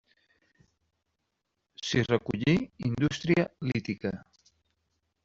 S'hi 1.89 2.01
recollí 2.07 2.55
indústria 2.89 3.45
lítica. 3.73 4.15